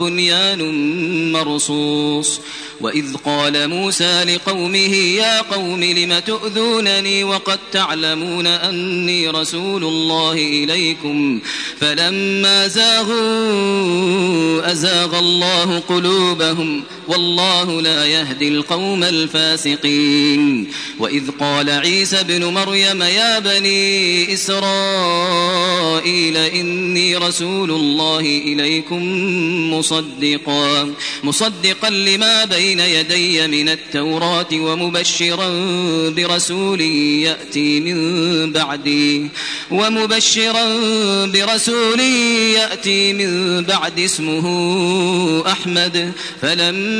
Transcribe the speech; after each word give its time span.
بنيان 0.00 1.32
مرصوص. 1.32 2.40
وإذ 2.80 3.16
قال 3.16 3.68
موسى 3.68 4.24
لقومه 4.24 4.94
يا 4.94 5.40
قوم 5.40 5.84
لم 5.84 6.18
تؤذونني 6.18 7.24
وقد 7.24 7.58
تعلمون 7.72 8.46
أني 8.46 9.28
رسول 9.28 9.84
الله 9.84 10.32
إليكم؟ 10.32 11.40
فلما 11.80 12.68
زاغوا 12.68 14.72
أزاغ 14.72 15.18
الله 15.18 15.78
قلوبهم 15.78 16.82
والله 17.10 17.82
لا 17.82 18.06
يهدي 18.06 18.48
القوم 18.48 19.04
الفاسقين. 19.04 20.70
وإذ 20.98 21.30
قال 21.40 21.70
عيسى 21.70 22.22
بن 22.22 22.44
مريم 22.44 23.02
يا 23.02 23.38
بني 23.38 24.34
إسرائيل 24.34 26.36
إني 26.36 27.16
رسول 27.16 27.70
الله 27.70 28.20
إليكم 28.20 29.02
مصدقا. 29.74 30.94
مصدقا 31.24 31.90
لما 31.90 32.44
بين 32.44 32.80
يدي 32.80 33.46
من 33.46 33.68
التوراة 33.68 34.46
ومبشرا 34.52 35.48
برسول 36.08 36.80
يأتي 36.80 37.80
من 37.80 38.52
بعدي. 38.52 39.28
ومبشرا 39.70 40.76
برسول 41.26 42.00
يأتي 42.54 43.12
من 43.12 43.62
بعد 43.64 44.00
اسمه 44.00 44.46
أحمد. 45.46 46.12
فلما 46.42 46.99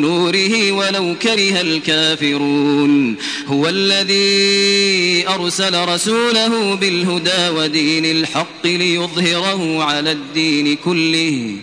نوره 0.00 0.72
ولو 0.72 1.14
كره 1.22 1.60
الكافرون. 1.60 3.16
هو 3.46 3.68
الذي 3.68 5.28
أرسل 5.28 5.84
رسوله 5.88 6.74
بالهدى 6.74 7.48
ودين 7.56 8.04
الحق 8.04 8.66
ليظهره 8.66 9.82
على 9.84 10.12
الدين 10.12 10.76
كله 10.84 11.56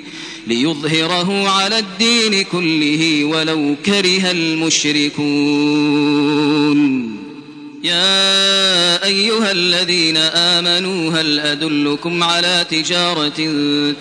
ليظهره 0.48 1.50
على 1.50 1.80
الدين 1.80 2.44
كله 2.44 3.24
ولو 3.26 3.76
كره 3.86 4.32
المشركون. 4.32 5.26
يا 7.84 8.65
أيها 9.06 9.52
الذين 9.52 10.18
آمنوا 10.18 11.12
هل 11.12 11.40
أدلكم 11.40 12.24
على 12.24 12.66
تجارة 12.70 13.52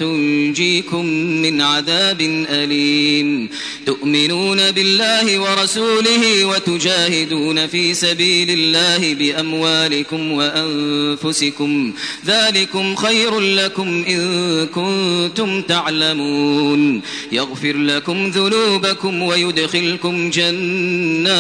تنجيكم 0.01 1.07
من 1.43 1.61
عذاب 1.61 2.21
أليم؟ 2.51 3.49
تؤمنون 3.87 4.71
بالله 4.71 5.39
ورسوله 5.39 6.45
وتجاهدون 6.45 7.67
في 7.67 7.95
سبيل 7.95 8.51
الله 8.51 9.15
بأموالكم 9.15 10.33
وأنفسكم. 10.33 11.93
ذلكم 12.27 12.95
خير 12.95 13.41
لكم 13.41 14.05
إن 14.09 14.67
كنتم 14.67 15.63
تعلمون. 15.63 17.03
يغفر 17.33 17.77
لكم 17.77 18.31
ذنوبكم 18.31 19.23
ويدخلكم 19.23 20.31
جنات 20.31 21.33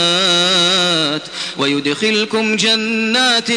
ويدخلكم 1.59 2.25
لكم 2.35 2.57
جنات 2.57 3.51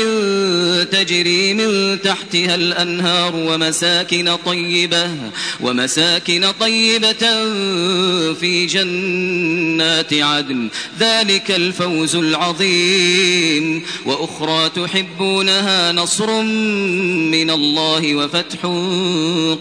تجري 0.91 1.53
من 1.53 2.02
تحتها 2.02 2.56
الأنهار 2.56 3.35
ومساكن 3.35 4.35
طيبة 4.46 5.09
ومساكن 5.62 6.52
طيبة 6.59 7.28
في 8.33 8.65
جنات 8.65 10.13
عدن 10.13 10.67
ذلك 10.99 11.51
الفوز 11.51 12.15
العظيم. 12.15 13.83
وأخرى 14.05 14.69
تحبونها 14.69 15.91
نصر 15.91 16.41
من 16.41 17.49
الله 17.49 18.16
وفتح 18.16 18.59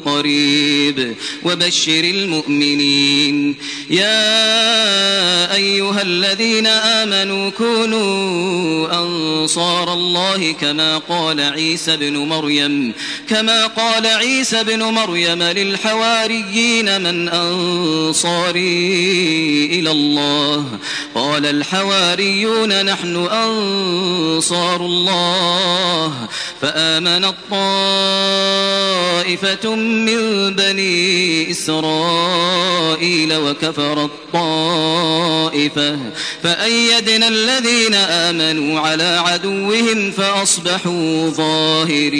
قريب. 0.04 1.14
وبشر 1.44 2.04
المؤمنين. 2.04 3.56
يا 3.90 5.54
أيها 5.54 6.02
الذين 6.02 6.66
آمنوا 6.66 7.50
كونوا 7.50 9.02
أنصار 9.02 9.94
الله 9.94 10.52
كما 10.52 10.98
قال 10.98 11.40
عيسى 11.40 11.96
بن 11.96 12.16
مريم. 12.16 12.92
كما 13.28 13.66
قال 13.66 14.06
عيسى 14.06 14.64
بن 14.64 14.82
مريم 14.82 15.42
للحواريين 15.42 17.00
من 17.00 17.28
أنصاري 18.56 19.80
إلى 19.80 19.90
الله. 19.90 20.64
قال 21.14 21.46
الحواريون 21.46 22.84
نحن 22.84 23.16
أنصار 23.16 24.80
الله. 24.80 26.28
فآمن 26.62 27.24
الطائفة 27.24 27.54
من 29.74 30.54
بني 30.54 31.50
إسرائيل 31.50 33.36
وكفر 33.36 34.04
الطائفة. 34.04 35.98
فأيدنا 36.42 37.28
الذين 37.28 37.94
آمنوا 37.94 38.80
على 38.80 39.22
عدوهم 39.26 40.10
فأصبحوا 40.10 41.30
ظاهرين. 41.30 42.16